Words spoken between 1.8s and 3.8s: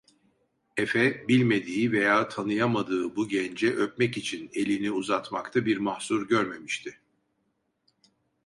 veya tanıyamadığı bu gence